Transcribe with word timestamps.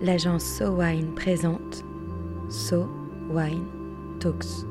l'agence 0.00 0.44
So 0.44 0.70
Wine 0.70 1.14
présente 1.14 1.84
So 2.48 2.88
Wine 3.30 3.64
Talks. 4.20 4.66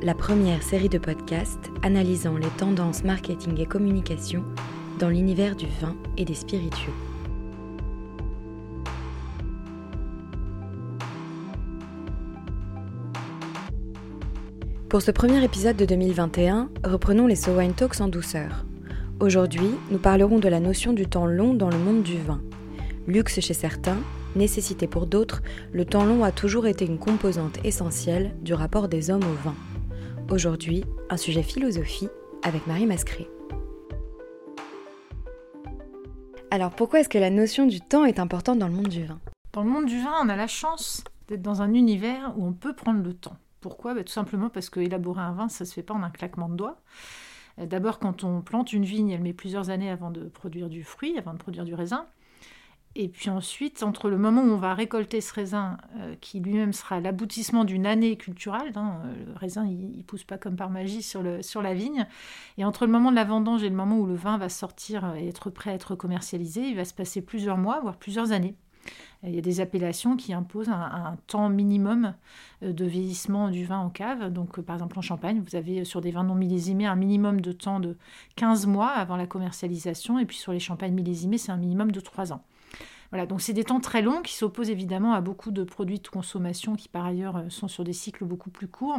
La 0.00 0.14
première 0.14 0.62
série 0.62 0.88
de 0.88 0.98
podcasts 0.98 1.70
analysant 1.82 2.36
les 2.36 2.48
tendances 2.56 3.04
marketing 3.04 3.60
et 3.60 3.66
communication 3.66 4.44
dans 4.98 5.10
l'univers 5.10 5.56
du 5.56 5.66
vin 5.80 5.96
et 6.16 6.24
des 6.24 6.34
spiritueux. 6.34 6.92
Pour 14.88 15.02
ce 15.02 15.10
premier 15.10 15.44
épisode 15.44 15.76
de 15.76 15.84
2021, 15.84 16.70
reprenons 16.84 17.26
les 17.26 17.36
So 17.36 17.52
Wine 17.52 17.74
Talks 17.74 18.00
en 18.00 18.08
douceur. 18.08 18.67
Aujourd'hui, 19.20 19.70
nous 19.90 19.98
parlerons 19.98 20.38
de 20.38 20.46
la 20.46 20.60
notion 20.60 20.92
du 20.92 21.08
temps 21.08 21.26
long 21.26 21.52
dans 21.52 21.70
le 21.70 21.76
monde 21.76 22.04
du 22.04 22.18
vin. 22.18 22.40
Luxe 23.08 23.40
chez 23.40 23.52
certains, 23.52 23.98
nécessité 24.36 24.86
pour 24.86 25.08
d'autres, 25.08 25.42
le 25.72 25.84
temps 25.84 26.04
long 26.04 26.22
a 26.22 26.30
toujours 26.30 26.68
été 26.68 26.86
une 26.86 27.00
composante 27.00 27.58
essentielle 27.64 28.36
du 28.42 28.54
rapport 28.54 28.86
des 28.86 29.10
hommes 29.10 29.24
au 29.24 29.34
vin. 29.42 29.56
Aujourd'hui, 30.30 30.84
un 31.10 31.16
sujet 31.16 31.42
philosophie 31.42 32.08
avec 32.44 32.68
Marie 32.68 32.86
Mascré. 32.86 33.28
Alors 36.52 36.70
pourquoi 36.70 37.00
est-ce 37.00 37.08
que 37.08 37.18
la 37.18 37.30
notion 37.30 37.66
du 37.66 37.80
temps 37.80 38.04
est 38.04 38.20
importante 38.20 38.60
dans 38.60 38.68
le 38.68 38.74
monde 38.74 38.86
du 38.86 39.04
vin? 39.04 39.18
Dans 39.52 39.64
le 39.64 39.70
monde 39.70 39.86
du 39.86 40.00
vin, 40.00 40.14
on 40.22 40.28
a 40.28 40.36
la 40.36 40.46
chance 40.46 41.02
d'être 41.26 41.42
dans 41.42 41.60
un 41.60 41.74
univers 41.74 42.34
où 42.36 42.46
on 42.46 42.52
peut 42.52 42.72
prendre 42.72 43.02
le 43.02 43.14
temps. 43.14 43.36
Pourquoi? 43.60 43.94
Bah, 43.94 44.04
Tout 44.04 44.12
simplement 44.12 44.48
parce 44.48 44.70
que 44.70 44.78
élaborer 44.78 45.22
un 45.22 45.32
vin, 45.32 45.48
ça 45.48 45.64
se 45.64 45.74
fait 45.74 45.82
pas 45.82 45.94
en 45.94 46.04
un 46.04 46.10
claquement 46.10 46.48
de 46.48 46.54
doigts. 46.54 46.80
Euh, 47.58 47.66
d'abord, 47.66 47.98
quand 47.98 48.24
on 48.24 48.40
plante 48.40 48.72
une 48.72 48.84
vigne, 48.84 49.10
elle 49.10 49.22
met 49.22 49.32
plusieurs 49.32 49.70
années 49.70 49.90
avant 49.90 50.10
de 50.10 50.24
produire 50.28 50.68
du 50.68 50.84
fruit, 50.84 51.18
avant 51.18 51.32
de 51.32 51.38
produire 51.38 51.64
du 51.64 51.74
raisin. 51.74 52.06
Et 52.94 53.08
puis 53.08 53.30
ensuite, 53.30 53.82
entre 53.82 54.08
le 54.08 54.18
moment 54.18 54.42
où 54.42 54.50
on 54.50 54.56
va 54.56 54.74
récolter 54.74 55.20
ce 55.20 55.32
raisin, 55.32 55.76
euh, 55.98 56.14
qui 56.20 56.40
lui-même 56.40 56.72
sera 56.72 57.00
l'aboutissement 57.00 57.64
d'une 57.64 57.86
année 57.86 58.16
culturelle, 58.16 58.72
hein, 58.74 59.02
euh, 59.04 59.24
le 59.26 59.32
raisin 59.34 59.66
il, 59.66 59.98
ne 59.98 60.02
pousse 60.02 60.24
pas 60.24 60.38
comme 60.38 60.56
par 60.56 60.70
magie 60.70 61.02
sur, 61.02 61.22
la 61.22 61.74
vigne, 61.74 62.06
et 62.56 62.64
entre 62.64 62.86
le 62.86 62.92
moment 62.92 63.10
de 63.10 63.16
la 63.16 63.24
vendange 63.24 63.62
et 63.62 63.68
le 63.68 63.76
moment 63.76 63.98
où 63.98 64.06
le 64.06 64.14
vin 64.14 64.38
va 64.38 64.48
sortir 64.48 65.14
et 65.14 65.28
être 65.28 65.50
prêt 65.50 65.70
à 65.70 65.74
être 65.74 65.94
commercialisé, 65.94 66.62
il 66.62 66.76
va 66.76 66.84
se 66.84 66.94
passer 66.94 67.22
plusieurs 67.22 67.58
mois, 67.58 67.78
voire 67.80 67.98
plusieurs 67.98 68.32
années. 68.32 68.56
Il 69.24 69.34
y 69.34 69.38
a 69.38 69.42
des 69.42 69.60
appellations 69.60 70.16
qui 70.16 70.32
imposent 70.32 70.68
un, 70.68 71.16
temps 71.26 71.48
minimum 71.48 72.14
euh, 72.62 72.72
de 72.72 72.84
vieillissement 72.84 73.50
du 73.50 73.64
vin 73.64 73.78
en 73.78 73.90
cave. 73.90 74.32
Donc, 74.32 74.58
euh, 74.58 74.62
par 74.62 74.76
exemple, 74.76 74.98
en 74.98 75.02
Champagne, 75.02 75.42
vous 75.44 75.56
avez 75.56 75.80
euh, 75.80 75.84
sur 75.84 76.00
des 76.00 76.12
vins 76.12 76.22
non 76.22 76.36
millésimés 76.36 76.86
un 76.86 76.94
minimum 76.94 77.40
de 77.40 77.50
temps 77.52 77.80
de 77.80 77.96
15 78.36 78.66
mois 78.66 78.90
avant 78.90 79.16
la 79.16 79.26
commercialisation. 79.26 80.18
Et 80.18 80.24
puis 80.24 80.36
sur 80.36 80.52
les 80.52 80.60
champagnes 80.60 80.94
millésimés, 80.94 81.38
c'est 81.38 81.50
un 81.50 81.56
minimum 81.56 81.90
de 81.90 82.00
3 82.00 82.32
ans. 82.32 82.44
Voilà, 83.10 83.24
donc 83.24 83.40
c'est 83.40 83.54
des 83.54 83.64
temps 83.64 83.80
très 83.80 84.02
longs 84.02 84.20
qui 84.20 84.34
s'opposent 84.34 84.68
évidemment 84.68 85.14
à 85.14 85.22
beaucoup 85.22 85.50
de 85.50 85.64
produits 85.64 85.98
de 85.98 86.08
consommation 86.08 86.76
qui 86.76 86.88
par 86.88 87.06
ailleurs 87.06 87.38
euh, 87.38 87.48
sont 87.48 87.68
sur 87.68 87.82
des 87.82 87.94
cycles 87.94 88.24
beaucoup 88.24 88.50
plus 88.50 88.68
courts. 88.68 88.98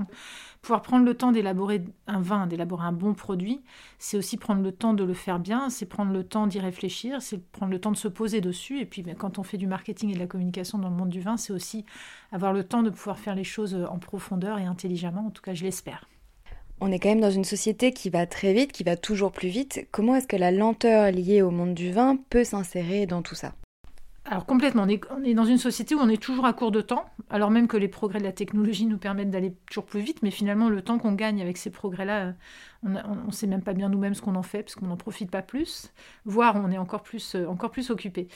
Pouvoir 0.62 0.82
prendre 0.82 1.06
le 1.06 1.14
temps 1.14 1.32
d'élaborer 1.32 1.84
un 2.08 2.20
vin, 2.20 2.48
d'élaborer 2.48 2.88
un 2.88 2.92
bon 2.92 3.14
produit, 3.14 3.62
c'est 4.00 4.18
aussi 4.18 4.38
prendre 4.38 4.64
le 4.64 4.72
temps 4.72 4.96
de 4.96 5.04
le 5.04 5.14
faire 5.14 5.40
bien, 5.40 5.70
c'est 5.70 5.86
prendre 5.86 6.12
le 6.12 6.24
temps 6.24 6.48
d'y 6.48 6.60
réfléchir, 6.60 7.22
c'est 7.22 7.38
prendre 7.52 7.72
le 7.72 7.80
temps 7.80 7.92
de 7.92 7.98
se 7.98 8.08
poser 8.08 8.42
dessus. 8.42 8.80
Et 8.80 8.86
puis 8.86 9.04
ben, 9.04 9.16
quand 9.16 9.38
on 9.38 9.44
fait 9.44 9.58
du 9.58 9.68
marketing 9.68 10.10
et 10.10 10.16
de 10.16 10.20
la 10.20 10.28
communication 10.28 10.80
dans 10.80 10.90
le 10.90 10.96
monde 10.96 11.10
du 11.10 11.22
vin, 11.22 11.38
c'est 11.38 11.54
aussi 11.54 11.86
avoir 12.32 12.52
le 12.52 12.64
temps 12.64 12.82
de 12.82 12.90
pouvoir 12.90 13.20
faire 13.20 13.36
les 13.36 13.44
choses 13.44 13.76
euh, 13.76 13.86
en 13.86 14.00
profondeur 14.00 14.58
et 14.58 14.66
intelligemment, 14.66 15.28
en 15.28 15.32
tout 15.32 15.44
cas 15.44 15.54
je 15.54 15.64
l'espère. 15.64 16.10
On 16.82 16.92
est 16.92 16.98
quand 17.00 17.10
même 17.10 17.20
dans 17.20 17.30
une 17.30 17.44
société 17.44 17.92
qui 17.92 18.10
va 18.10 18.26
très 18.26 18.54
vite, 18.54 18.72
qui 18.72 18.84
va 18.84 18.96
toujours 18.96 19.34
plus 19.34 19.50
vite. 19.50 19.88
Comment 19.92 20.16
est-ce 20.16 20.28
que 20.28 20.38
la 20.38 20.50
lenteur 20.50 21.12
liée 21.12 21.42
au 21.42 21.52
monde 21.52 21.74
du 21.74 21.92
vin 21.92 22.18
peut 22.30 22.46
s'insérer 22.46 23.06
dans 23.06 23.22
tout 23.22 23.36
ça? 23.36 23.54
Alors 24.30 24.46
complètement, 24.46 24.86
on 25.10 25.24
est, 25.24 25.34
dans 25.34 25.46
une 25.46 25.58
société 25.58 25.96
où 25.96 26.00
on 26.00 26.08
est 26.08 26.22
toujours 26.22 26.46
à 26.46 26.54
court 26.54 26.72
de 26.72 26.82
temps, 26.82 27.06
alors 27.32 27.50
même 27.50 27.68
que 27.68 27.78
les 27.78 27.88
progrès 27.88 28.20
de 28.20 28.24
la 28.24 28.32
technologie 28.32 28.86
nous 28.86 29.00
permettent 29.00 29.32
d'aller 29.32 29.56
toujours 29.66 29.86
plus 29.86 30.02
vite, 30.02 30.22
mais 30.22 30.30
finalement 30.30 30.70
le 30.70 30.84
temps 30.84 31.00
qu'on 31.00 31.14
gagne 31.14 31.42
avec 31.42 31.58
ces 31.58 31.72
progrès-là, 31.72 32.20
euh, 32.20 32.32
on 32.84 33.26
ne 33.26 33.32
sait 33.32 33.48
même 33.48 33.62
pas 33.62 33.74
bien 33.74 33.90
nous-mêmes 33.90 34.14
ce 34.14 34.22
qu'on 34.22 34.36
en 34.36 34.44
fait, 34.44 34.64
parce 34.64 34.76
qu'on 34.76 34.88
n'en 34.88 34.98
profite 34.98 35.30
pas 35.30 35.42
plus, 35.42 35.92
voire 36.26 36.56
on 36.56 36.72
est 36.72 36.78
encore 36.78 37.04
plus, 37.04 37.36
euh, 37.36 37.46
encore 37.48 37.72
plus 37.72 37.90
occupé. 37.90 38.28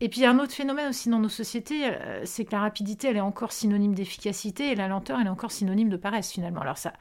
Et 0.00 0.08
puis 0.08 0.24
un 0.24 0.38
autre 0.38 0.52
phénomène 0.52 0.88
aussi 0.88 1.10
dans 1.10 1.20
nos 1.20 1.28
sociétés, 1.28 1.84
euh, 1.86 2.22
c'est 2.24 2.44
que 2.44 2.52
la 2.52 2.60
rapidité, 2.60 3.08
elle 3.08 3.18
est 3.18 3.20
encore 3.20 3.52
synonyme 3.52 3.94
d'efficacité, 3.94 4.72
et 4.72 4.74
la 4.74 4.88
lenteur, 4.88 5.20
elle 5.20 5.26
est 5.26 5.30
encore 5.30 5.52
synonyme 5.52 5.90
de 5.90 5.96
paresse 5.96 6.32
finalement. 6.32 6.62
Alors 6.62 6.78
ça, 6.78 6.92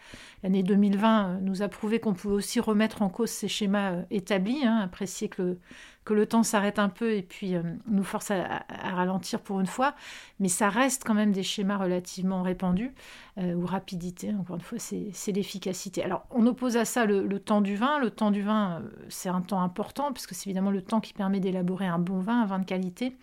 l'année 0.44 0.64
2020 0.64 1.40
nous 1.42 1.62
a 1.62 1.68
prouvé 1.68 2.00
qu'on 2.00 2.14
pouvait 2.14 2.36
aussi 2.36 2.60
remettre 2.60 3.02
en 3.02 3.10
cause 3.10 3.30
ces 3.30 3.48
schémas 3.48 4.04
établis, 4.12 4.66
hein, 4.66 4.80
apprécier 4.80 5.30
que 5.30 5.42
le 5.42 5.60
que 6.04 6.14
le 6.14 6.26
temps 6.26 6.44
s'arrête 6.44 6.80
un 6.80 6.90
peu 6.90 7.14
et 7.14 7.22
puis 7.22 7.56
euh, 7.56 7.62
nous 7.88 8.04
force 8.04 8.32
à, 8.32 8.66
ralentir 8.70 9.40
pour 9.40 9.60
une 9.60 9.68
fois, 9.68 9.94
mais 10.40 10.48
ça 10.48 10.70
reste 10.70 11.04
quand 11.06 11.14
même 11.14 11.32
des 11.32 11.44
schémas 11.44 11.78
relativement 11.78 12.42
répandus, 12.42 12.92
euh, 13.38 13.54
ou 13.54 13.66
rapidité, 13.66 14.34
encore 14.34 14.56
une 14.56 14.62
fois, 14.62 14.80
c'est 14.80 15.32
l'efficacité. 15.32 16.04
Alors 16.04 16.26
on 16.32 16.46
oppose 16.48 16.76
à 16.78 16.81
ça 16.86 17.06
le, 17.06 17.40
temps 17.40 17.62
du 17.62 17.76
vin. 17.76 18.00
Le 18.00 18.12
temps 18.12 18.32
du 18.32 18.42
vin, 18.42 18.82
euh, 18.82 18.90
c'est 19.10 19.30
un 19.30 19.42
temps 19.42 19.62
important, 19.62 20.12
puisque 20.12 20.34
c'est 20.34 20.50
évidemment 20.50 20.72
le 20.72 20.82
temps 20.82 21.00
qui 21.00 21.14
permet 21.14 21.40
d'élaborer 21.40 21.88
un 21.88 22.00
bon 22.00 22.20
vin, 22.20 22.42
un 22.42 22.46
vin 22.46 22.60
de 22.60 22.66
qualité. 22.66 23.18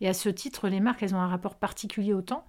Et 0.00 0.08
à 0.08 0.14
ce 0.14 0.28
titre, 0.28 0.68
les 0.68 0.80
marques, 0.80 1.02
elles 1.02 1.14
ont 1.14 1.20
un 1.20 1.28
rapport 1.28 1.56
particulier 1.56 2.14
au 2.14 2.22
temps. 2.22 2.44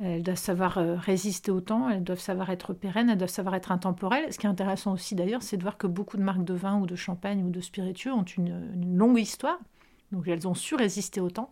Elles 0.00 0.22
doivent 0.22 0.36
savoir 0.36 0.78
euh, 0.78 0.96
résister 0.96 1.52
au 1.52 1.60
temps, 1.60 1.88
elles 1.88 2.02
doivent 2.02 2.18
savoir 2.18 2.50
être 2.50 2.72
pérennes, 2.72 3.08
elles 3.08 3.18
doivent 3.18 3.30
savoir 3.30 3.54
être 3.54 3.70
intemporelles. 3.70 4.32
Ce 4.32 4.38
qui 4.38 4.46
est 4.46 4.50
intéressant 4.50 4.92
aussi 4.92 5.14
d'ailleurs, 5.14 5.42
c'est 5.42 5.56
de 5.56 5.62
voir 5.62 5.78
que 5.78 5.86
beaucoup 5.86 6.16
de 6.16 6.22
marques 6.22 6.44
de 6.44 6.54
vin 6.54 6.78
ou 6.78 6.86
de 6.86 6.96
champagne 6.96 7.44
ou 7.44 7.50
de 7.50 7.60
spiritueux 7.60 8.12
ont 8.12 8.24
une, 8.24 8.96
longue 8.96 9.20
histoire. 9.20 9.58
Donc 10.12 10.28
elles 10.28 10.46
ont 10.46 10.54
su 10.54 10.74
résister 10.74 11.20
au 11.20 11.30
temps 11.30 11.50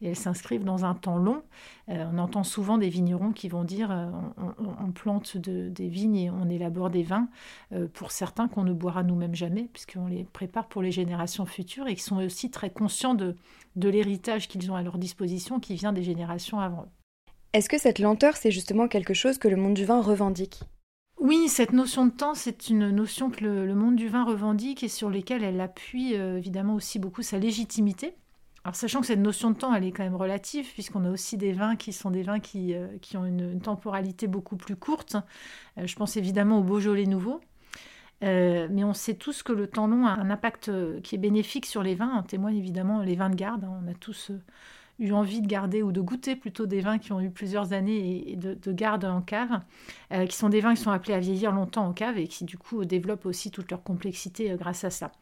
et 0.00 0.08
elles 0.08 0.16
s'inscrivent 0.16 0.64
dans 0.64 0.84
un 0.84 0.94
temps 0.94 1.16
long. 1.16 1.42
Euh, 1.88 2.04
on 2.12 2.18
entend 2.18 2.44
souvent 2.44 2.78
des 2.78 2.88
vignerons 2.88 3.32
qui 3.32 3.48
vont 3.48 3.64
dire 3.64 3.90
euh, 3.90 4.10
on, 4.58 4.92
plante 4.92 5.36
des 5.36 5.88
vignes 5.88 6.16
et 6.16 6.30
on 6.30 6.48
élabore 6.48 6.90
des 6.90 7.02
vins 7.02 7.28
pour 7.94 8.12
certains 8.12 8.46
qu'on 8.46 8.62
ne 8.62 8.72
boira 8.72 9.02
nous-mêmes 9.02 9.34
jamais 9.34 9.68
puisqu'on 9.72 10.06
les 10.06 10.24
prépare 10.24 10.68
pour 10.68 10.82
les 10.82 10.92
générations 10.92 11.46
futures 11.46 11.88
et 11.88 11.94
qui 11.94 12.02
sont 12.02 12.16
aussi 12.24 12.50
très 12.50 12.70
conscients 12.70 13.14
de, 13.14 13.34
de 13.76 13.88
l'héritage 13.88 14.46
qu'ils 14.48 14.70
ont 14.70 14.76
à 14.76 14.82
leur 14.82 14.98
disposition 14.98 15.58
qui 15.58 15.74
vient 15.74 15.92
des 15.92 16.02
générations 16.02 16.60
avant 16.60 16.82
eux. 16.82 17.04
Est-ce 17.54 17.68
que 17.68 17.78
cette 17.78 18.00
lenteur, 18.00 18.36
c'est 18.36 18.50
justement 18.50 18.88
quelque 18.88 19.14
chose 19.14 19.38
que 19.38 19.46
le 19.46 19.56
monde 19.56 19.74
du 19.74 19.84
vin 19.84 20.02
revendique? 20.02 20.64
Oui, 21.24 21.48
cette 21.48 21.72
notion 21.72 22.04
de 22.04 22.10
temps, 22.10 22.34
c'est 22.34 22.68
une 22.68 22.90
notion 22.90 23.30
que 23.30 23.42
le, 23.42 23.74
monde 23.74 23.96
du 23.96 24.08
vin 24.08 24.24
revendique 24.24 24.82
et 24.82 24.88
sur 24.88 25.08
laquelle 25.08 25.42
elle 25.42 25.58
appuie 25.58 26.14
euh, 26.16 26.36
évidemment 26.36 26.74
aussi 26.74 26.98
beaucoup 26.98 27.22
sa 27.22 27.38
légitimité. 27.38 28.14
Alors 28.62 28.76
sachant 28.76 29.00
que 29.00 29.06
cette 29.06 29.20
notion 29.20 29.50
de 29.50 29.56
temps, 29.56 29.72
elle 29.74 29.84
est 29.84 29.90
quand 29.90 30.02
même 30.02 30.16
relative, 30.16 30.70
puisqu'on 30.74 31.06
a 31.06 31.10
aussi 31.10 31.38
des 31.38 31.54
vins 31.54 31.76
qui 31.76 31.94
sont 31.94 32.10
des 32.10 32.24
vins 32.24 32.40
qui, 32.40 32.74
euh, 32.74 32.88
ont 33.14 33.24
une, 33.24 33.58
temporalité 33.58 34.26
beaucoup 34.26 34.56
plus 34.56 34.76
courte. 34.76 35.16
Euh, 35.78 35.86
je 35.86 35.96
pense 35.96 36.18
évidemment 36.18 36.58
au 36.58 36.62
Beaujolais 36.62 37.06
nouveau. 37.06 37.40
mais 38.20 38.84
on 38.84 38.92
sait 38.92 39.14
tous 39.14 39.42
que 39.42 39.52
le 39.54 39.66
temps 39.66 39.86
long 39.86 40.04
a 40.06 40.10
un 40.10 40.28
impact 40.28 40.70
qui 41.00 41.14
est 41.14 41.18
bénéfique 41.18 41.64
sur 41.64 41.82
les 41.82 41.94
vins. 41.94 42.12
En 42.12 42.22
témoignent 42.22 42.58
évidemment 42.58 43.00
les 43.00 43.16
vins 43.16 43.30
de 43.30 43.34
garde. 43.34 43.64
Hein. 43.64 43.80
On 43.82 43.90
a 43.90 43.94
tous 43.94 44.30
eu 44.98 45.12
envie 45.12 45.40
de 45.40 45.46
garder 45.46 45.82
ou 45.82 45.92
de 45.92 46.00
goûter 46.00 46.36
plutôt 46.36 46.66
des 46.66 46.80
vins 46.80 46.98
qui 46.98 47.12
ont 47.12 47.20
eu 47.20 47.30
plusieurs 47.30 47.72
années 47.72 48.36
de, 48.36 48.72
garde 48.72 49.04
en 49.04 49.20
cave, 49.20 49.60
euh, 50.12 50.26
qui 50.26 50.36
sont 50.36 50.48
des 50.48 50.60
vins 50.60 50.74
qui 50.74 50.82
sont 50.82 50.90
appelés 50.90 51.14
à 51.14 51.20
vieillir 51.20 51.52
longtemps 51.52 51.86
en 51.86 51.92
cave 51.92 52.18
et 52.18 52.28
qui 52.28 52.44
du 52.44 52.58
coup 52.58 52.84
développent 52.84 53.26
aussi 53.26 53.50
toute 53.50 53.70
leur 53.70 53.82
complexité 53.82 54.50
euh, 54.50 54.56
grâce 54.56 54.84
à 54.84 54.90
ça. 54.90 55.12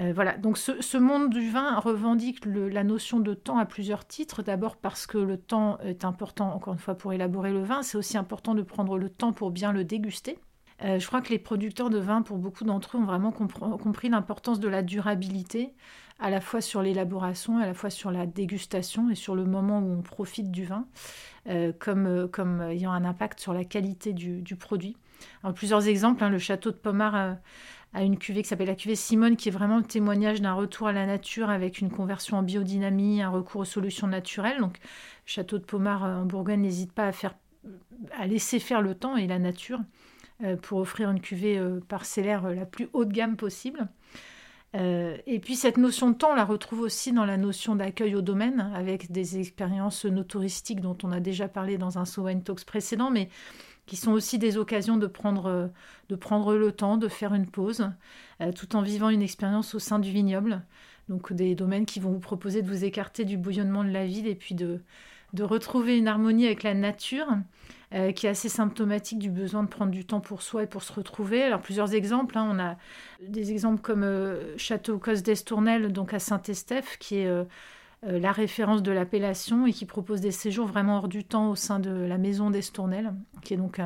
Euh, 0.00 0.12
voilà, 0.14 0.36
donc 0.36 0.58
ce, 0.58 0.96
monde 0.96 1.30
du 1.30 1.50
vin 1.50 1.78
revendique 1.80 2.44
la 2.46 2.84
notion 2.84 3.18
de 3.18 3.34
temps 3.34 3.58
à 3.58 3.66
plusieurs 3.66 4.06
titres. 4.06 4.42
D'abord 4.42 4.76
parce 4.76 5.06
que 5.06 5.18
le 5.18 5.36
temps 5.36 5.78
est 5.80 6.04
important, 6.04 6.54
encore 6.54 6.74
une 6.74 6.78
fois, 6.78 6.94
pour 6.94 7.12
élaborer 7.12 7.52
le 7.52 7.62
vin. 7.62 7.82
C'est 7.82 7.98
aussi 7.98 8.16
important 8.16 8.54
de 8.54 8.62
prendre 8.62 8.96
le 8.96 9.10
temps 9.10 9.32
pour 9.32 9.50
bien 9.50 9.72
le 9.72 9.84
déguster. 9.84 10.38
Je 10.80 11.06
crois 11.06 11.20
que 11.20 11.30
les 11.30 11.38
producteurs 11.38 11.90
de 11.90 11.98
vin, 11.98 12.22
pour 12.22 12.38
beaucoup 12.38 12.64
d'entre 12.64 12.96
eux, 12.96 13.00
ont 13.00 13.04
vraiment 13.04 13.32
compris 13.32 14.08
l'importance 14.08 14.60
de 14.60 14.68
la 14.68 14.82
durabilité, 14.82 15.74
à 16.18 16.30
la 16.30 16.40
fois 16.40 16.60
sur 16.60 16.82
l'élaboration, 16.82 17.58
à 17.58 17.66
la 17.66 17.74
fois 17.74 17.90
sur 17.90 18.10
la 18.10 18.26
dégustation 18.26 19.10
et 19.10 19.14
sur 19.14 19.34
le 19.34 19.44
moment 19.44 19.78
où 19.80 19.92
on 19.98 20.02
profite 20.02 20.50
du 20.50 20.64
vin, 20.64 20.86
euh, 21.48 21.72
comme, 21.78 22.06
euh, 22.06 22.70
ayant 22.70 22.92
un 22.92 23.04
impact 23.04 23.40
sur 23.40 23.52
la 23.52 23.64
qualité 23.64 24.12
du, 24.12 24.56
produit. 24.56 24.96
Alors, 25.42 25.54
plusieurs 25.54 25.86
exemples, 25.86 26.24
hein, 26.24 26.30
le 26.30 26.38
château 26.38 26.70
de 26.70 26.76
Pommard 26.76 27.14
euh, 27.14 27.34
a, 27.94 28.02
une 28.02 28.18
cuvée 28.18 28.42
qui 28.42 28.48
s'appelle 28.48 28.66
la 28.66 28.74
cuvée 28.74 28.96
Simone, 28.96 29.36
qui 29.36 29.48
est 29.48 29.52
vraiment 29.52 29.76
le 29.76 29.84
témoignage 29.84 30.40
d'un 30.40 30.54
retour 30.54 30.88
à 30.88 30.92
la 30.92 31.06
nature 31.06 31.50
avec 31.50 31.78
une 31.78 31.90
conversion 31.90 32.36
en 32.36 32.42
biodynamie, 32.42 33.22
un 33.22 33.30
recours 33.30 33.60
aux 33.60 33.66
solutions 33.66 34.08
naturelles. 34.08 34.58
Donc, 34.58 34.78
château 35.24 35.58
de 35.58 35.64
Pommard 35.64 36.02
en 36.02 36.24
Bourgogne 36.24 36.60
n'hésite 36.60 36.92
pas 36.92 37.06
à, 37.06 37.12
faire, 37.12 37.36
à 38.18 38.26
laisser 38.26 38.58
faire 38.58 38.82
le 38.82 38.94
temps 38.94 39.16
et 39.16 39.28
la 39.28 39.38
nature 39.38 39.80
pour 40.62 40.78
offrir 40.78 41.10
une 41.10 41.20
cuvée 41.20 41.60
parcellaire 41.88 42.50
la 42.50 42.64
plus 42.64 42.88
haut 42.92 43.04
de 43.04 43.12
gamme 43.12 43.36
possible. 43.36 43.88
Euh, 44.74 45.16
et 45.26 45.38
puis 45.38 45.56
cette 45.56 45.78
notion 45.78 46.10
de 46.10 46.16
temps, 46.16 46.32
on 46.32 46.34
la 46.34 46.44
retrouve 46.44 46.80
aussi 46.80 47.12
dans 47.12 47.24
la 47.24 47.36
notion 47.36 47.74
d'accueil 47.74 48.14
au 48.14 48.20
domaine, 48.20 48.70
avec 48.74 49.10
des 49.10 49.38
expériences 49.38 50.04
no 50.04 50.24
dont 50.24 50.98
on 51.02 51.12
a 51.12 51.20
déjà 51.20 51.48
parlé 51.48 51.78
dans 51.78 51.98
un 51.98 52.04
So 52.04 52.26
Talks 52.44 52.64
précédent, 52.64 53.10
mais 53.10 53.28
qui 53.86 53.96
sont 53.96 54.12
aussi 54.12 54.38
des 54.38 54.58
occasions 54.58 54.98
de 54.98 55.06
prendre, 55.06 55.70
de 56.10 56.16
prendre 56.16 56.54
le 56.54 56.72
temps, 56.72 56.98
de 56.98 57.08
faire 57.08 57.32
une 57.32 57.46
pause, 57.46 57.90
tout 58.54 58.76
en 58.76 58.82
vivant 58.82 59.08
une 59.08 59.22
expérience 59.22 59.74
au 59.74 59.78
sein 59.78 59.98
du 59.98 60.10
vignoble. 60.10 60.62
Donc 61.08 61.32
des 61.32 61.54
domaines 61.54 61.86
qui 61.86 61.98
vont 61.98 62.12
vous 62.12 62.20
proposer 62.20 62.60
de 62.60 62.68
vous 62.68 62.84
écarter 62.84 63.24
du 63.24 63.38
bouillonnement 63.38 63.84
de 63.84 63.88
la 63.88 64.04
ville 64.04 64.26
et 64.26 64.34
puis 64.34 64.54
de 64.54 64.82
retrouver 65.40 65.96
une 65.96 66.06
harmonie 66.06 66.44
avec 66.44 66.62
la 66.62 66.74
nature 66.74 67.28
euh, 67.94 68.12
qui 68.12 68.26
est 68.26 68.30
assez 68.30 68.50
symptomatique 68.50 69.18
du 69.18 69.30
besoin 69.30 69.62
de 69.62 69.68
prendre 69.68 69.90
du 69.90 70.04
temps 70.04 70.20
pour 70.20 70.42
soi 70.42 70.64
et 70.64 70.66
pour 70.66 70.82
se 70.82 70.92
retrouver. 70.92 71.42
Alors 71.42 71.62
plusieurs 71.62 71.94
exemples, 71.94 72.36
hein. 72.36 72.46
on 72.52 72.58
a 72.58 72.76
des 73.26 73.50
exemples 73.50 73.80
comme 73.80 74.02
euh, 74.02 74.56
Château 74.58 74.98
Cos 74.98 75.22
d'Estournel, 75.22 75.90
donc 75.90 76.12
à 76.12 76.18
Saint-Estèphe, 76.18 76.98
qui 76.98 77.16
est 77.16 77.26
euh, 77.26 77.44
la 78.02 78.30
référence 78.30 78.82
de 78.82 78.92
l'appellation 78.92 79.66
et 79.66 79.72
qui 79.72 79.86
propose 79.86 80.20
des 80.20 80.32
séjours 80.32 80.66
vraiment 80.66 80.98
hors 80.98 81.08
du 81.08 81.24
temps 81.24 81.48
au 81.48 81.54
sein 81.54 81.80
de 81.80 81.90
la 81.90 82.18
maison 82.18 82.50
d'Estournel, 82.50 83.14
qui 83.42 83.54
est 83.54 83.56
donc 83.56 83.80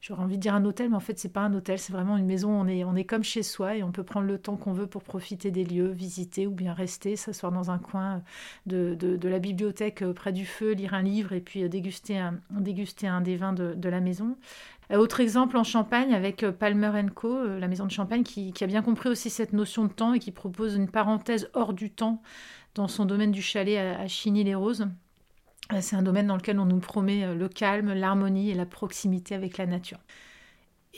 j'aurais 0.00 0.22
envie 0.22 0.36
de 0.36 0.42
dire 0.42 0.54
un 0.54 0.64
hôtel, 0.64 0.90
mais 0.90 0.96
en 0.96 1.00
fait, 1.00 1.18
c'est 1.18 1.32
pas 1.32 1.40
un 1.40 1.54
hôtel, 1.54 1.78
c'est 1.78 1.92
vraiment 1.92 2.16
une 2.16 2.26
maison. 2.26 2.50
On 2.50 2.66
est, 2.66 2.84
on 2.84 2.94
est 2.94 3.04
comme 3.04 3.24
chez 3.24 3.42
soi 3.42 3.76
et 3.76 3.82
on 3.82 3.92
peut 3.92 4.04
prendre 4.04 4.26
le 4.26 4.38
temps 4.38 4.56
qu'on 4.56 4.72
veut 4.72 4.86
pour 4.86 5.02
profiter 5.02 5.50
des 5.50 5.64
lieux, 5.64 5.88
visiter 5.88 6.46
ou 6.46 6.52
bien 6.52 6.72
rester, 6.72 7.16
s'asseoir 7.16 7.52
dans 7.52 7.70
un 7.70 7.78
coin 7.78 8.22
de, 8.66 8.94
de, 8.94 9.28
la 9.28 9.38
bibliothèque 9.38 10.02
euh, 10.02 10.12
près 10.12 10.32
du 10.32 10.46
feu, 10.46 10.72
lire 10.72 10.94
un 10.94 11.02
livre 11.02 11.32
et 11.32 11.40
puis 11.40 11.64
euh, 11.64 11.68
déguster 11.68 12.18
un, 12.18 13.20
des 13.20 13.36
vins 13.36 13.52
de, 13.52 13.88
la 13.88 14.00
maison. 14.00 14.36
Euh, 14.92 14.96
autre 14.96 15.20
exemple 15.20 15.56
en 15.56 15.64
Champagne 15.64 16.14
avec 16.14 16.46
Palmer 16.50 16.92
Co, 17.14 17.58
la 17.58 17.68
maison 17.68 17.86
de 17.86 17.90
Champagne, 17.90 18.22
qui, 18.22 18.52
qui, 18.52 18.64
a 18.64 18.66
bien 18.66 18.82
compris 18.82 19.08
aussi 19.08 19.30
cette 19.30 19.52
notion 19.52 19.84
de 19.84 19.92
temps 19.92 20.12
et 20.14 20.18
qui 20.18 20.30
propose 20.30 20.76
une 20.76 20.88
parenthèse 20.88 21.50
hors 21.54 21.72
du 21.72 21.90
temps 21.90 22.22
dans 22.74 22.88
son 22.88 23.06
domaine 23.06 23.32
du 23.32 23.42
chalet 23.42 23.78
à, 23.78 24.00
à 24.00 24.06
Chigny-les-Roses. 24.06 24.86
Euh, 25.72 25.78
c'est 25.80 25.96
un 25.96 26.02
domaine 26.02 26.26
dans 26.26 26.36
lequel 26.36 26.58
on 26.58 26.66
nous 26.66 26.78
promet 26.78 27.24
euh, 27.24 27.34
le 27.34 27.48
calme, 27.48 27.92
l'harmonie 27.92 28.50
et 28.50 28.54
la 28.54 28.66
proximité 28.66 29.34
avec 29.34 29.58
la 29.58 29.66
nature. 29.66 29.98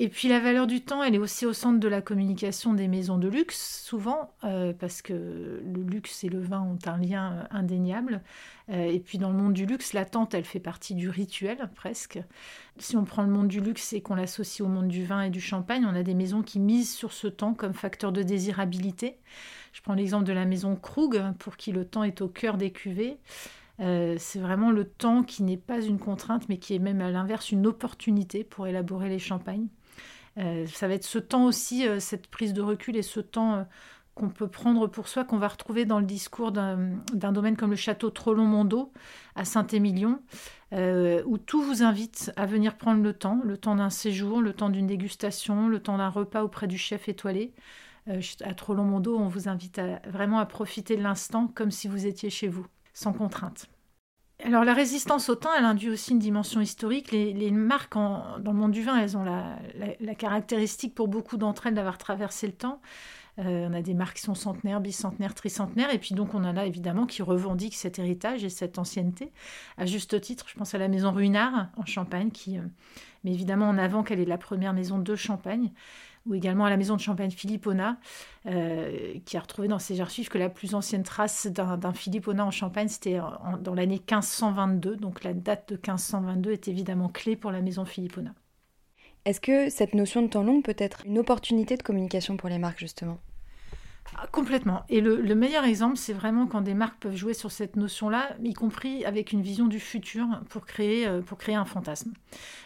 Et 0.00 0.08
puis 0.08 0.28
la 0.28 0.38
valeur 0.38 0.68
du 0.68 0.80
temps, 0.80 1.02
elle 1.02 1.16
est 1.16 1.18
aussi 1.18 1.44
au 1.44 1.52
centre 1.52 1.80
de 1.80 1.88
la 1.88 2.00
communication 2.00 2.72
des 2.72 2.86
maisons 2.86 3.18
de 3.18 3.26
luxe, 3.26 3.82
souvent, 3.84 4.32
euh, 4.44 4.72
parce 4.72 5.02
que 5.02 5.12
le 5.12 5.82
luxe 5.82 6.22
et 6.22 6.28
le 6.28 6.40
vin 6.40 6.60
ont 6.60 6.78
un 6.86 6.98
lien 6.98 7.48
indéniable. 7.50 8.22
et 8.68 9.00
puis 9.00 9.18
dans 9.18 9.32
le 9.32 9.36
monde 9.36 9.54
du 9.54 9.66
luxe, 9.66 9.94
l'attente, 9.94 10.34
elle 10.34 10.44
fait 10.44 10.60
partie 10.60 10.94
du 10.94 11.08
rituel, 11.08 11.68
presque. 11.74 12.20
Si 12.78 12.96
on 12.96 13.04
prend 13.04 13.22
le 13.22 13.30
monde 13.30 13.48
du 13.48 13.60
luxe 13.60 13.92
et 13.92 14.00
qu'on 14.00 14.14
l'associe 14.14 14.64
au 14.64 14.70
monde 14.70 14.86
du 14.86 15.04
vin 15.04 15.22
et 15.22 15.30
du 15.30 15.40
champagne, 15.40 15.84
on 15.84 15.96
a 15.96 16.04
des 16.04 16.14
maisons 16.14 16.42
qui 16.42 16.60
misent 16.60 16.94
sur 16.94 17.12
ce 17.12 17.26
temps 17.26 17.54
comme 17.54 17.74
facteur 17.74 18.12
de 18.12 18.22
désirabilité. 18.22 19.18
Je 19.72 19.82
prends 19.82 19.94
l'exemple 19.94 20.26
de 20.26 20.32
la 20.32 20.44
maison 20.44 20.76
Krug, 20.76 21.20
pour 21.40 21.56
qui 21.56 21.72
le 21.72 21.84
temps 21.84 22.04
est 22.04 22.20
au 22.20 22.28
cœur 22.28 22.56
des 22.56 22.70
cuvées. 22.70 23.18
Euh, 23.80 24.16
c'est 24.18 24.40
vraiment 24.40 24.70
le 24.70 24.84
temps 24.84 25.22
qui 25.22 25.42
n'est 25.42 25.56
pas 25.56 25.80
une 25.80 25.98
contrainte, 25.98 26.48
mais 26.48 26.58
qui 26.58 26.74
est 26.74 26.78
même 26.78 27.00
à 27.00 27.10
l'inverse 27.10 27.52
une 27.52 27.66
opportunité 27.66 28.44
pour 28.44 28.66
élaborer 28.66 29.08
les 29.08 29.18
champagnes. 29.18 29.68
Euh, 30.38 30.66
ça 30.66 30.88
va 30.88 30.94
être 30.94 31.04
ce 31.04 31.18
temps 31.18 31.44
aussi, 31.44 31.86
euh, 31.86 32.00
cette 32.00 32.28
prise 32.28 32.52
de 32.52 32.62
recul 32.62 32.96
et 32.96 33.02
ce 33.02 33.20
temps 33.20 33.66
qu'on 34.14 34.30
peut 34.30 34.48
prendre 34.48 34.88
pour 34.88 35.06
soi, 35.06 35.24
qu'on 35.24 35.38
va 35.38 35.46
retrouver 35.46 35.84
dans 35.84 36.00
le 36.00 36.06
discours 36.06 36.50
d'un 36.50 37.32
domaine 37.32 37.56
comme 37.56 37.70
le 37.70 37.76
château 37.76 38.10
Trollon-Mondo 38.10 38.92
à 39.36 39.44
Saint-Émilion, 39.44 40.20
où 40.72 41.38
tout 41.38 41.62
vous 41.62 41.84
invite 41.84 42.32
à 42.34 42.44
venir 42.44 42.76
prendre 42.76 43.00
le 43.00 43.12
temps, 43.12 43.40
le 43.44 43.56
temps 43.56 43.76
d'un 43.76 43.90
séjour, 43.90 44.42
le 44.42 44.54
temps 44.54 44.70
d'une 44.70 44.88
dégustation, 44.88 45.68
le 45.68 45.78
temps 45.78 45.98
d'un 45.98 46.08
repas 46.08 46.42
auprès 46.42 46.66
du 46.66 46.78
chef 46.78 47.08
étoilé. 47.08 47.52
à 48.08 48.54
Trollon-Mondo, 48.54 49.16
on 49.16 49.28
vous 49.28 49.48
invite 49.48 49.80
vraiment 50.08 50.40
à 50.40 50.46
profiter 50.46 50.96
de 50.96 51.02
l'instant 51.02 51.46
comme 51.46 51.70
si 51.70 51.86
vous 51.86 52.04
étiez 52.04 52.28
chez 52.28 52.48
vous 52.48 52.66
sans 52.98 53.12
contrainte. 53.12 53.66
Alors 54.44 54.64
la 54.64 54.74
résistance 54.74 55.28
au 55.28 55.36
temps, 55.36 55.50
elle 55.56 55.64
induit 55.64 55.88
aussi 55.88 56.12
une 56.12 56.18
dimension 56.18 56.60
historique. 56.60 57.12
Les, 57.12 57.50
marques 57.50 57.94
dans 57.94 58.38
le 58.44 58.52
monde 58.52 58.72
du 58.72 58.82
vin, 58.82 58.96
elles 58.96 59.16
ont 59.16 59.24
la, 59.24 60.14
caractéristique 60.14 60.94
pour 60.94 61.06
beaucoup 61.06 61.36
d'entre 61.36 61.68
elles 61.68 61.74
d'avoir 61.74 61.98
traversé 61.98 62.46
le 62.46 62.52
temps. 62.52 62.80
Euh, 63.38 63.68
on 63.70 63.72
a 63.72 63.82
des 63.82 63.94
marques 63.94 64.16
qui 64.16 64.22
sont 64.22 64.34
centenaires, 64.34 64.80
bicentenaires, 64.80 65.34
tricentenaires, 65.34 65.92
et 65.92 65.98
puis 65.98 66.14
donc 66.14 66.34
on 66.34 66.44
en 66.44 66.56
a 66.56 66.66
évidemment 66.66 67.06
qui 67.06 67.22
revendiquent 67.22 67.76
cet 67.76 67.98
héritage 67.98 68.44
et 68.44 68.48
cette 68.48 68.78
ancienneté. 68.78 69.30
À 69.76 69.86
juste 69.86 70.20
titre, 70.20 70.46
je 70.48 70.54
pense 70.56 70.74
à 70.74 70.78
la 70.78 70.88
maison 70.88 71.12
Ruinard 71.12 71.68
en 71.76 71.86
Champagne, 71.86 72.30
qui 72.30 72.58
euh, 72.58 72.62
met 73.24 73.32
évidemment 73.32 73.68
en 73.68 73.78
avant 73.78 74.02
qu'elle 74.02 74.20
est 74.20 74.24
la 74.24 74.38
première 74.38 74.72
maison 74.72 74.98
de 74.98 75.14
Champagne 75.14 75.70
ou 76.26 76.34
également 76.34 76.66
à 76.66 76.70
la 76.70 76.76
maison 76.76 76.94
de 76.94 77.00
champagne 77.00 77.30
Philippona, 77.30 77.96
euh, 78.46 79.14
qui 79.24 79.36
a 79.38 79.40
retrouvé 79.40 79.66
dans 79.66 79.78
ses 79.78 80.00
archives 80.02 80.28
que 80.28 80.36
la 80.36 80.50
plus 80.50 80.74
ancienne 80.74 81.02
trace 81.02 81.46
d'un 81.46 81.92
Philippona 81.94 82.44
en 82.44 82.50
Champagne, 82.50 82.88
c'était 82.88 83.18
dans 83.62 83.74
l'année 83.74 83.96
1522. 83.96 84.96
Donc 84.96 85.24
la 85.24 85.32
date 85.32 85.70
de 85.70 85.76
1522 85.76 86.52
est 86.52 86.68
évidemment 86.68 87.08
clé 87.08 87.34
pour 87.34 87.50
la 87.50 87.62
maison 87.62 87.86
Philippona. 87.86 88.34
Est-ce 89.24 89.40
que 89.40 89.70
cette 89.70 89.94
notion 89.94 90.22
de 90.22 90.28
temps 90.28 90.42
long 90.42 90.62
peut 90.62 90.76
être 90.78 91.02
une 91.06 91.18
opportunité 91.18 91.76
de 91.76 91.82
communication 91.82 92.36
pour 92.36 92.48
les 92.48 92.58
marques, 92.58 92.78
justement? 92.78 93.18
Ah, 94.16 94.26
Complètement. 94.32 94.84
Et 94.88 95.00
le, 95.00 95.34
meilleur 95.34 95.64
exemple, 95.64 95.96
c'est 95.96 96.12
vraiment 96.12 96.46
quand 96.46 96.60
des 96.60 96.74
marques 96.74 96.98
peuvent 97.00 97.16
jouer 97.16 97.34
sur 97.34 97.50
cette 97.50 97.76
notion-là, 97.76 98.30
y 98.42 98.54
compris 98.54 99.04
avec 99.04 99.32
une 99.32 99.42
vision 99.42 99.66
du 99.66 99.80
futur 99.80 100.26
pour 100.48 100.66
créer, 100.66 101.06
euh, 101.06 101.20
pour 101.20 101.38
créer 101.38 101.54
un 101.54 101.64
fantasme. 101.64 102.12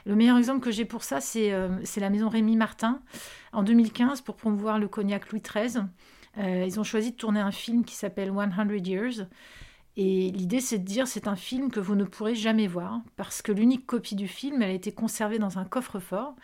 Le 0.07 0.15
meilleur 0.15 0.39
exemple 0.39 0.61
que 0.61 0.71
j'ai 0.71 0.85
pour 0.85 1.03
ça, 1.03 1.21
c'est 1.21 1.53
euh, 1.53 1.69
la 1.97 2.11
maison 2.11 2.29
Rémy 2.29 2.57
Martin. 2.57 3.01
En 3.53 3.63
2015, 3.63 4.23
pour 4.23 4.37
promouvoir 4.37 4.79
le 4.79 4.89
cognac 4.89 5.31
Louis 5.31 5.43
XIII, 5.43 5.85
euh, 6.39 6.65
ils 6.67 6.81
ont 6.81 6.85
choisi 6.85 7.13
de 7.13 7.17
tourner 7.17 7.41
un 7.41 7.53
film 7.53 7.85
qui 7.85 7.95
s'appelle 7.95 8.33
100 8.33 8.87
Years. 8.87 9.27
Et 9.97 10.31
l'idée, 10.31 10.61
c'est 10.61 10.79
de 10.79 10.85
dire 10.85 11.07
c'est 11.07 11.29
un 11.29 11.37
film 11.37 11.71
que 11.71 11.81
vous 11.81 11.95
ne 11.95 12.05
pourrez 12.05 12.35
jamais 12.35 12.67
voir, 12.67 13.03
parce 13.17 13.43
que 13.43 13.53
l'unique 13.53 13.87
copie 13.87 14.15
du 14.15 14.27
film, 14.27 14.63
elle 14.63 14.71
a 14.71 14.75
été 14.75 14.93
conservée 14.93 15.39
dans 15.39 15.59
un 15.59 15.65
coffre-fort, 15.65 16.35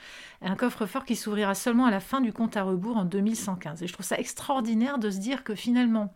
un 0.42 0.54
coffre-fort 0.54 1.06
qui 1.06 1.16
s'ouvrira 1.16 1.54
seulement 1.54 1.86
à 1.86 1.90
la 1.90 2.00
fin 2.00 2.20
du 2.20 2.32
compte 2.32 2.58
à 2.58 2.62
rebours 2.62 2.98
en 2.98 3.04
2115. 3.04 3.82
Et 3.82 3.86
je 3.86 3.92
trouve 3.92 4.04
ça 4.04 4.18
extraordinaire 4.18 4.98
de 4.98 5.10
se 5.10 5.18
dire 5.18 5.44
que 5.44 5.54
finalement, 5.54 6.12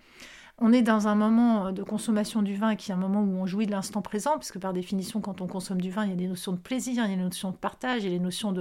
on 0.58 0.72
est 0.74 0.82
dans 0.82 1.08
un 1.08 1.14
moment 1.14 1.72
de 1.72 1.82
consommation 1.82 2.42
du 2.42 2.54
vin 2.54 2.76
qui 2.76 2.90
est 2.90 2.94
un 2.94 2.98
moment 2.98 3.22
où 3.22 3.34
on 3.36 3.46
jouit 3.46 3.64
de 3.66 3.70
l'instant 3.70 4.02
présent, 4.02 4.36
puisque 4.36 4.58
par 4.58 4.74
définition, 4.74 5.22
quand 5.22 5.40
on 5.40 5.46
consomme 5.46 5.80
du 5.80 5.90
vin, 5.90 6.04
il 6.04 6.10
y 6.10 6.12
a 6.12 6.16
des 6.16 6.28
notions 6.28 6.52
de 6.52 6.58
plaisir, 6.58 7.04
il 7.06 7.10
y 7.10 7.14
a 7.14 7.16
des 7.16 7.22
notions 7.22 7.50
de 7.50 7.56
partage, 7.56 8.02
il 8.02 8.10
y 8.10 8.14
a 8.14 8.18
des 8.18 8.22
notions 8.22 8.54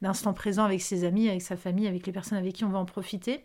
d'instant 0.00 0.32
présent 0.32 0.64
avec 0.64 0.80
ses 0.80 1.02
amis, 1.02 1.28
avec 1.28 1.42
sa 1.42 1.56
famille, 1.56 1.88
avec 1.88 2.06
les 2.06 2.12
personnes 2.12 2.38
avec 2.38 2.54
qui 2.54 2.64
on 2.64 2.70
va 2.70 2.78
en 2.78 2.84
profiter. 2.84 3.44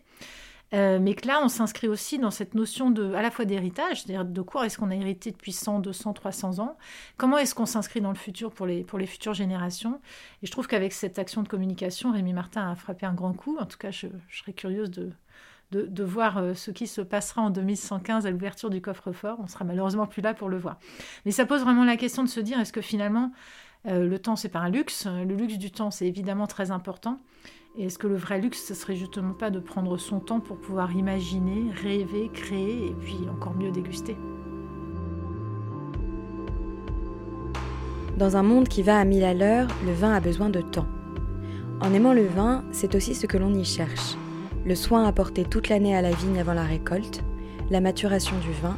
Euh, 0.72 0.98
mais 1.00 1.14
que 1.14 1.26
là, 1.26 1.40
on 1.42 1.48
s'inscrit 1.48 1.88
aussi 1.88 2.18
dans 2.18 2.30
cette 2.30 2.54
notion 2.54 2.90
de, 2.90 3.12
à 3.14 3.22
la 3.22 3.30
fois 3.30 3.44
d'héritage, 3.44 4.02
c'est-à-dire 4.02 4.24
de 4.24 4.42
quoi 4.42 4.66
est-ce 4.66 4.78
qu'on 4.78 4.90
a 4.90 4.94
hérité 4.94 5.32
depuis 5.32 5.52
100, 5.52 5.80
200, 5.80 6.12
300 6.12 6.58
ans, 6.60 6.76
comment 7.16 7.38
est-ce 7.38 7.54
qu'on 7.54 7.66
s'inscrit 7.66 8.00
dans 8.00 8.10
le 8.10 8.16
futur 8.16 8.52
pour 8.52 8.66
les, 8.66 8.84
pour 8.84 8.98
les 8.98 9.06
futures 9.06 9.34
générations. 9.34 10.00
Et 10.42 10.46
je 10.46 10.52
trouve 10.52 10.68
qu'avec 10.68 10.92
cette 10.92 11.18
action 11.18 11.42
de 11.42 11.48
communication, 11.48 12.12
Rémi 12.12 12.32
Martin 12.32 12.70
a 12.70 12.76
frappé 12.76 13.04
un 13.04 13.14
grand 13.14 13.32
coup. 13.32 13.58
En 13.58 13.66
tout 13.66 13.78
cas, 13.78 13.90
je, 13.90 14.06
serais 14.30 14.52
curieuse 14.52 14.90
de, 14.90 15.10
de, 15.72 16.04
voir 16.04 16.38
euh, 16.38 16.54
ce 16.54 16.70
qui 16.70 16.86
se 16.86 17.00
passera 17.00 17.42
en 17.42 17.50
2115 17.50 18.26
à 18.26 18.30
l'ouverture 18.30 18.70
du 18.70 18.80
coffre-fort. 18.80 19.38
On 19.42 19.48
sera 19.48 19.64
malheureusement 19.64 20.06
plus 20.06 20.22
là 20.22 20.34
pour 20.34 20.48
le 20.48 20.58
voir. 20.58 20.78
Mais 21.24 21.32
ça 21.32 21.46
pose 21.46 21.62
vraiment 21.62 21.84
la 21.84 21.96
question 21.96 22.22
de 22.22 22.28
se 22.28 22.38
dire, 22.38 22.60
est-ce 22.60 22.72
que 22.72 22.80
finalement, 22.80 23.32
euh, 23.86 24.06
le 24.06 24.18
temps, 24.20 24.36
c'est 24.36 24.48
pas 24.48 24.60
un 24.60 24.70
luxe? 24.70 25.06
Le 25.06 25.34
luxe 25.34 25.58
du 25.58 25.72
temps, 25.72 25.90
c'est 25.90 26.06
évidemment 26.06 26.46
très 26.46 26.70
important. 26.70 27.18
Et 27.76 27.84
est-ce 27.84 27.98
que 27.98 28.08
le 28.08 28.16
vrai 28.16 28.40
luxe, 28.40 28.64
ce 28.64 28.74
serait 28.74 28.96
justement 28.96 29.32
pas 29.32 29.50
de 29.50 29.60
prendre 29.60 29.96
son 29.96 30.18
temps 30.18 30.40
pour 30.40 30.56
pouvoir 30.56 30.96
imaginer, 30.96 31.70
rêver, 31.72 32.28
créer 32.32 32.86
et 32.88 32.94
puis 32.98 33.18
encore 33.30 33.54
mieux 33.54 33.70
déguster? 33.70 34.16
Dans 38.18 38.36
un 38.36 38.42
monde 38.42 38.66
qui 38.66 38.82
va 38.82 38.98
à 38.98 39.04
mille 39.04 39.22
à 39.22 39.34
l'heure, 39.34 39.68
le 39.86 39.92
vin 39.92 40.12
a 40.12 40.18
besoin 40.18 40.50
de 40.50 40.60
temps. 40.60 40.88
En 41.80 41.94
aimant 41.94 42.12
le 42.12 42.26
vin, 42.26 42.64
c'est 42.72 42.96
aussi 42.96 43.14
ce 43.14 43.26
que 43.26 43.38
l'on 43.38 43.54
y 43.54 43.64
cherche. 43.64 44.16
Le 44.66 44.74
soin 44.74 45.04
apporté 45.04 45.44
toute 45.44 45.68
l'année 45.68 45.96
à 45.96 46.02
la 46.02 46.10
vigne 46.10 46.40
avant 46.40 46.54
la 46.54 46.64
récolte, 46.64 47.22
la 47.70 47.80
maturation 47.80 48.36
du 48.40 48.50
vin, 48.60 48.76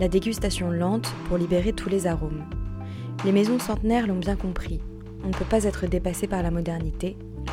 la 0.00 0.08
dégustation 0.08 0.72
lente 0.72 1.14
pour 1.28 1.38
libérer 1.38 1.72
tous 1.72 1.88
les 1.88 2.08
arômes. 2.08 2.42
Les 3.24 3.32
maisons 3.32 3.60
centenaires 3.60 4.08
l'ont 4.08 4.18
bien 4.18 4.34
compris. 4.34 4.80
On 5.22 5.28
ne 5.28 5.32
peut 5.32 5.44
pas 5.44 5.64
être 5.64 5.86
dépassé 5.86 6.26
par 6.26 6.42
la 6.42 6.50
modernité, 6.50 7.16